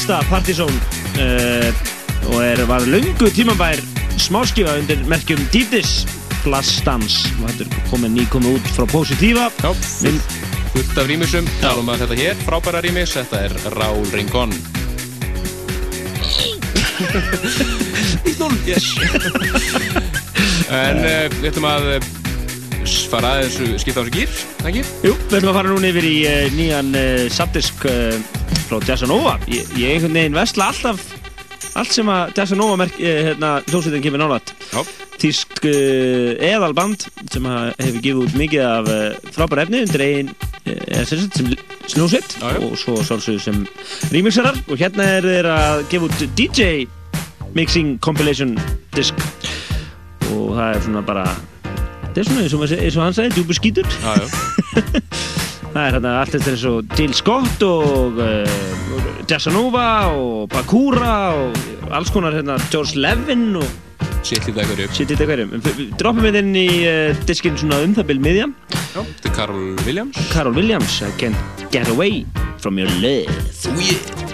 [0.03, 0.74] Mælista Partizón
[1.15, 3.79] uh, og er, var löngu tímabær
[4.19, 6.07] smáskifa undir merkjum Deepdis
[6.43, 9.47] Flassdans og þetta er komin nýkomið út frá Positiva
[10.73, 14.51] fullt af rýmisum, talum að þetta hér, frábæra rýmis, þetta er Raúl Rincón.
[18.66, 18.91] yes.
[20.83, 22.12] en uh, við ætlum að uh,
[23.12, 24.31] fara aðeins skipta á þessu gýr,
[24.66, 24.87] ekki?
[25.07, 27.27] Jú, við ætlum að fara núna yfir í uh, nýjan uh,
[28.73, 31.03] frá Jazzanova ég, ég einhvern veginn vesla alltaf
[31.77, 34.81] allt sem að Jazzanova merk, uh, hérna, hljómsveitin kemur nálægt Já.
[35.20, 39.03] Tísk uh, eðalband sem hefur gefið út mikið af uh,
[39.35, 41.53] frábæra efni undir eigin uh, sem,
[41.93, 42.51] já.
[42.57, 43.61] og svo sálsögðu sem
[44.15, 46.70] remixarar og hérna er þeir að gefa út DJ
[47.53, 48.57] Mixing Compilation
[48.97, 49.19] disk
[50.32, 51.27] og það er svona bara
[52.07, 55.28] þetta er svona eins og, hann sagði, djúpur skítur Já, já.
[55.73, 61.57] Það er hérna allt eftir eins og Jill Scott og uh, Jassanova og Bakura og
[61.97, 63.65] alls konar hérna George Levin og
[65.31, 65.55] hverjum.
[65.57, 68.53] En f- við Droppum við inn í uh, diskinn svona um það byrj miðjan.
[68.93, 70.20] Já, þetta er Carol Williams.
[70.35, 72.27] Carol Williams, I can't get away
[72.61, 73.32] from your love.
[73.73, 74.32] Oh yeah.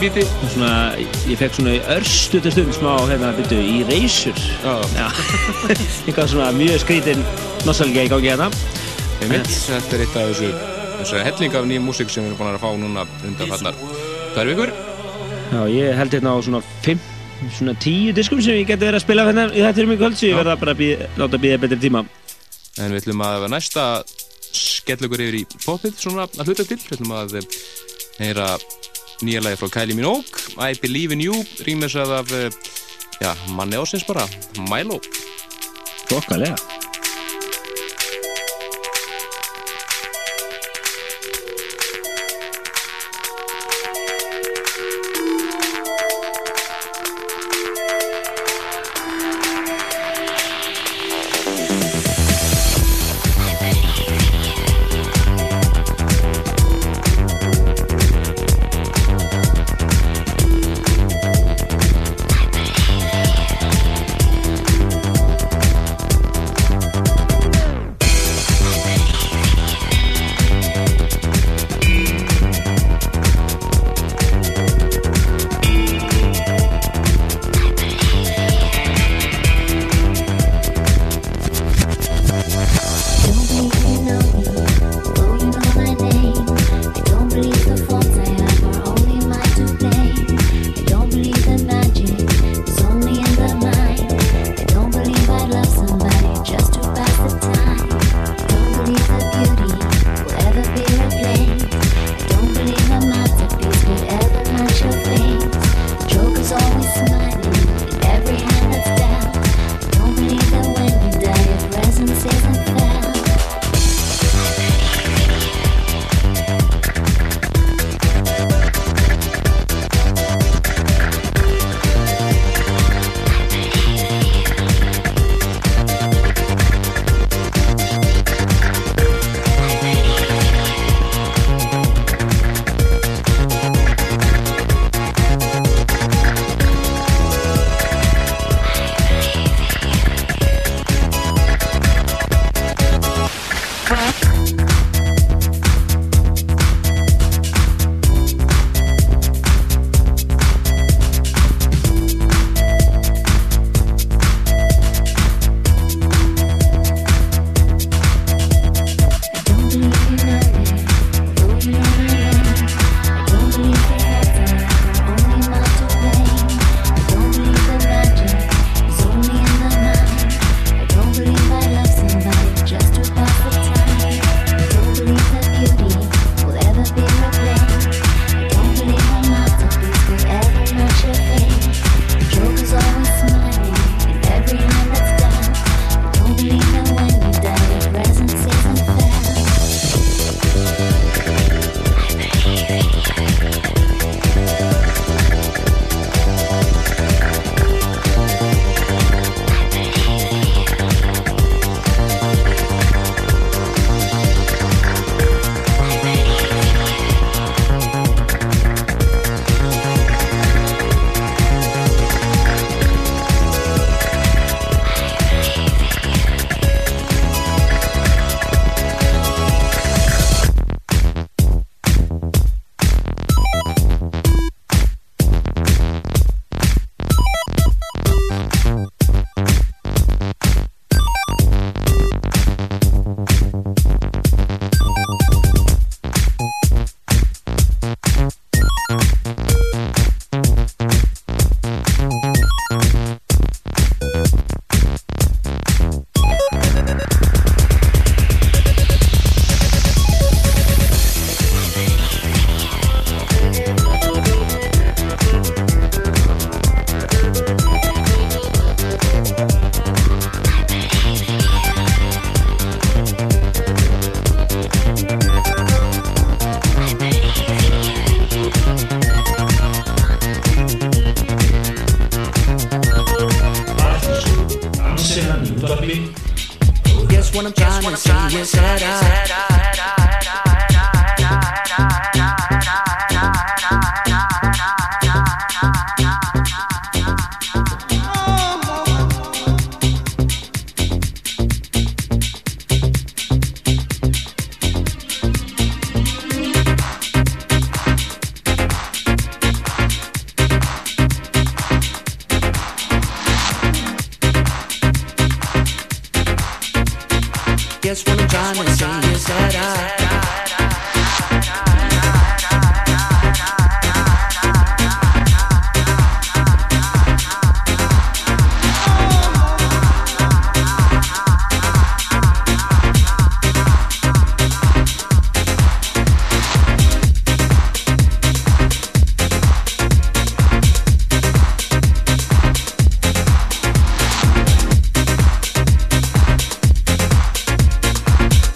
[0.00, 0.74] bíti og svona,
[1.28, 4.38] ég fekk svona örstu til stund smá, hérna, byrju, í reysur.
[4.64, 4.80] Oh.
[4.96, 5.08] já,
[6.06, 7.24] eitthvað svona mjög skrítinn
[7.68, 8.48] nostálgja í gangi hérna.
[9.20, 10.48] Þetta er eitt af þessu,
[11.02, 13.76] þessu helling af nýjum músík sem við erum búin að fá núna undan fannar
[14.32, 14.72] Tværi vikur
[15.50, 17.04] Já, ég held hérna á svona fimm,
[17.58, 20.16] svona tíu diskum sem ég geti verið að spila hérna í þetta um í kvöld,
[20.16, 22.04] svo ég verða bara að bíð, láta að býða betri tíma.
[22.80, 23.86] En við ætlum að næsta
[24.56, 27.40] skell okkur yfir í popið svona að hluta til, við ætlum að
[28.20, 28.52] heyra
[29.22, 30.24] nýja lagi frá Kylie Minogue
[30.56, 32.28] I Believe in You rýmis af, af
[33.20, 35.00] já, manni ásins bara Milo.
[36.08, 36.69] Þokkalega.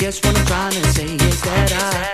[0.04, 2.13] Guess what I'm trying to say is that I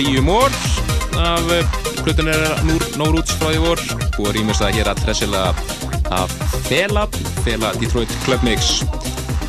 [0.00, 0.50] You More
[1.20, 1.42] af
[2.04, 2.42] hlutin er
[2.96, 3.82] No Roots frá því vor.
[4.22, 5.42] Og rýmist það hér að tressila
[6.16, 6.32] af
[6.68, 7.04] Fela,
[7.44, 8.80] Fela Detroit Club Mix.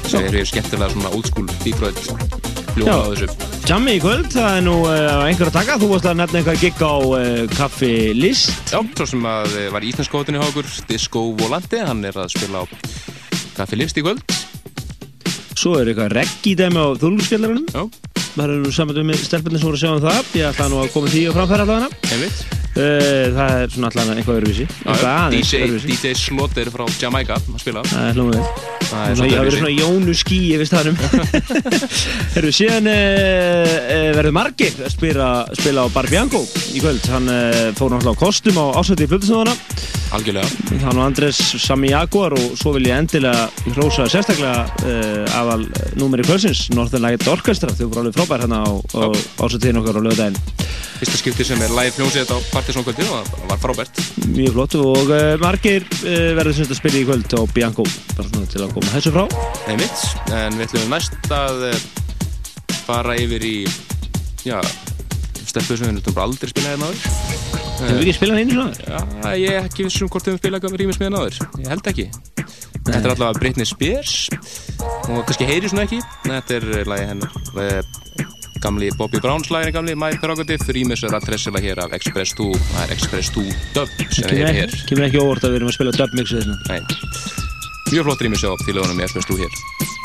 [0.10, 2.02] Sem eru skemmtilega svona old school Detroit
[2.76, 3.30] hljóma á þessu.
[3.70, 5.80] Jammi í kvöld, það er nú uh, einhver að taka.
[5.80, 8.74] Þú varst að nefna eitthvað gigg á uh, Kaffi List.
[8.74, 12.66] Já, svo sem að eh, var í okkur Disco Volante, hann er að spila á
[13.56, 14.24] Kaffi List í kvöld.
[15.56, 17.84] Svo er eitthvað reggi dæmi á þúlugskjallarunum Já,
[18.32, 20.34] Það er nú saman með stelpunni sem voru að sjá um það.
[20.40, 22.02] Ég ætla nú að koma því á framfæra allavega.
[22.12, 22.44] Einmitt.
[22.72, 27.84] Uh, Það er svona Eitthvað já, aðeins DJ, DJ Slaughter frá Jamaica að spila.
[27.90, 28.46] Það er hljóma við
[28.86, 30.96] Það er Svona, ég Jónu skí yfir staðnum
[32.38, 33.76] Herru, síðan uh,
[34.16, 35.28] verður margir að spila,
[35.60, 37.04] spila á Bar Bianco í kvöld.
[37.12, 39.58] Hann uh, fór náttúrulega á kostum á ásætti í flutusnóðana
[40.16, 40.50] algjörlega.
[40.70, 45.66] Það er nú Andres Sami Jaguar og svo vil ég endilega hrósa sérstaklega uh, afal
[46.00, 49.06] númeri kvölsins Northern Light Orchestra, þau voru alveg frábær hérna á, á
[49.46, 50.42] ásættiðin okkar á lögdæðin
[51.02, 54.02] fyrsta skipti sem er live hljómsveit á Partiðsónkvöldi og það var frábært.
[54.36, 57.86] Mjög flott og uh, margir uh, verður semst að spila í kvöld á Bianco.
[58.14, 59.26] Bara svona til að koma þessu frá.
[59.72, 61.84] Einmitt, en við ætlum næst að eh,
[62.86, 63.56] fara yfir í
[64.46, 64.60] já,
[65.42, 67.21] stelpu sem við náttúrulega aldrei spila hérna áður
[67.82, 69.00] Hefur við ekki spilað einu svona?
[69.26, 71.40] Já, ég er ekki vissum hvort við höfum spilað hérna áður.
[71.62, 72.06] Ég held ekki.
[72.82, 74.16] Þetta er allavega Britney Spears.
[75.10, 76.02] Og kannski heyri svona ekki.
[76.28, 77.36] Þetta er lagi hennar.
[77.62, 77.82] Eh,
[78.62, 82.52] gamli Bobby Brown slagirinn gamli My Prerogative, rýmis er að tressila hér af Express 2,
[82.74, 83.46] það er Express 2
[83.78, 84.76] dub sem við erum hér.
[84.90, 86.82] Kemur ekki óvart að við erum að spila dubmixu þessna Nei.
[87.92, 90.00] Mjög flott rýmis á fílugunum í Express 2 hér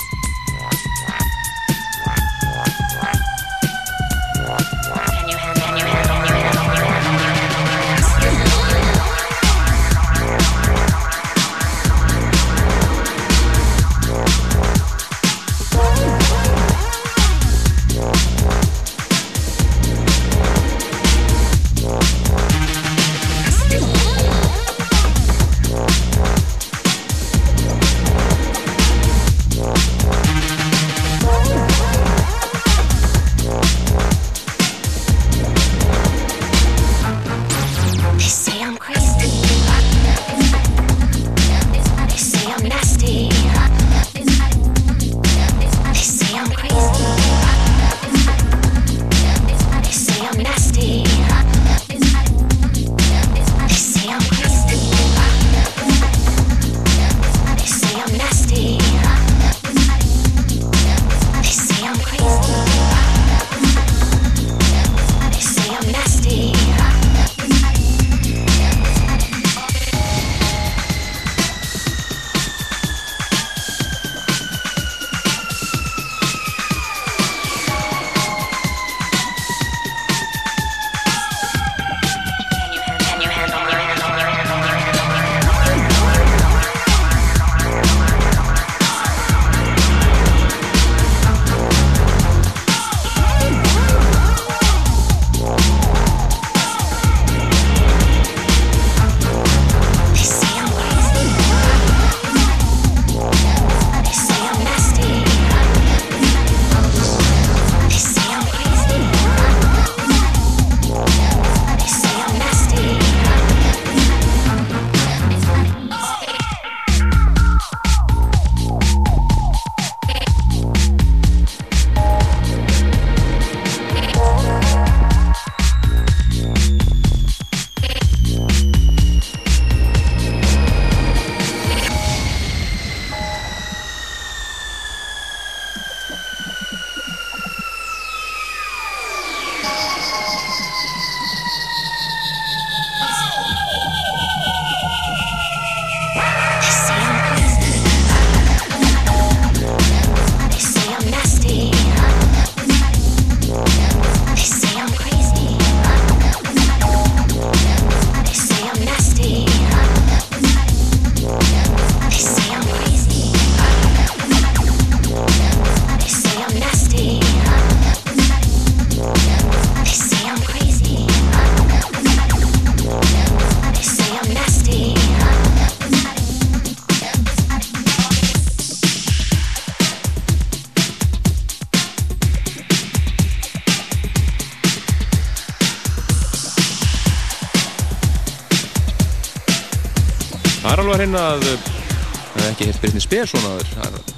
[190.96, 194.14] Er alveg að að það er ekki heilt Britney Spears svona það er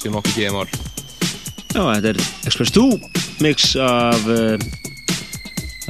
[0.00, 0.70] sem nokkuð gefið mál
[1.72, 2.84] Já, þetta er Express 2
[3.44, 4.56] mix af uh,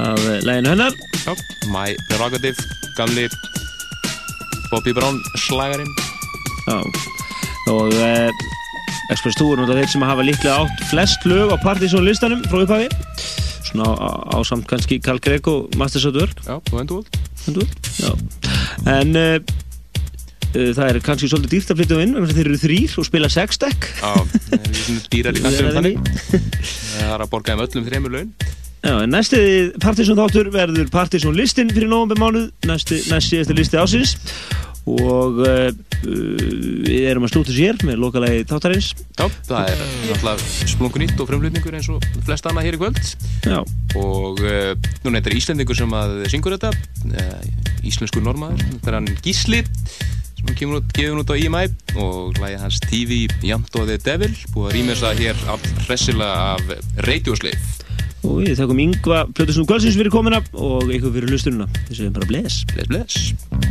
[0.03, 0.91] af læginu hennar.
[1.23, 1.31] Já,
[1.71, 2.67] My Prerogative,
[2.97, 3.29] gamli
[4.73, 5.87] Bobby Brown slagarinn.
[6.67, 6.77] Já,
[7.71, 8.29] og uh,
[9.07, 12.65] Express 2 er náttúrulega þeir sem hafa líklega átt flest lög á Partizón listanum frá
[12.65, 12.91] upphafi.
[13.71, 16.59] Svona á, á samt kannski Carl Gregg og Masters of the Work Já,
[17.47, 17.67] og
[18.03, 18.11] já.
[18.99, 19.52] En uh,
[20.53, 23.29] það er kannski svolítið dýrt að flytja um inn að þeir eru þrýr og spila
[23.33, 26.11] sex deck Já, er kastum Það er þannig.
[26.33, 28.35] Það er að borga þeim öllum þreymur laun.
[28.83, 29.39] Já, en næsti
[29.79, 32.99] Partizón þáttur verður Partizón listin fyrir nóvember mánuð næsti,
[33.39, 34.17] eftir listi ásins
[34.83, 35.69] og uh,
[36.03, 38.89] við erum að slúta sér með lokalagi þáttarins.
[39.15, 42.99] Já, það er náttúrulega splungun nýtt og frumlutningur eins og flest annað hér í kvöld.
[43.47, 43.61] Já.
[43.95, 44.73] og uh,
[45.05, 47.47] núna þetta er Íslendingur sem að syngur þetta uh,
[47.87, 49.63] íslensku normaður, þetta er hann Gísli
[50.43, 51.65] sem kemur út, gefur út á IMI
[51.95, 56.49] og lagi hans TV Jamt og the Devil búið að rýmja það hér all hressilega
[56.53, 57.61] af Radioslave
[58.23, 62.29] og við þakkum yngva Plötusnum Kvöldsins fyrir komuna og ykkur fyrir hlustununa þessu er bara
[62.29, 62.63] bless.
[62.73, 63.62] Bless, bless